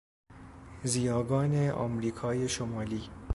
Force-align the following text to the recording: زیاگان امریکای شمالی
زیاگان 0.83 1.69
امریکای 1.69 2.47
شمالی 2.49 3.09